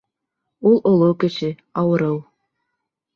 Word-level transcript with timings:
Ул 0.69 0.79
оло 0.91 1.09
кеше, 1.23 1.49
ауырыу. 1.83 2.17